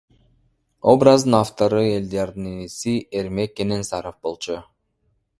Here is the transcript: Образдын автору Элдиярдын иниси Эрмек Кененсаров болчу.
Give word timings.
Образдын 0.91 1.33
автору 1.41 1.79
Элдиярдын 1.95 2.45
иниси 2.53 2.93
Эрмек 3.19 3.51
Кененсаров 3.61 4.15
болчу. 4.23 4.57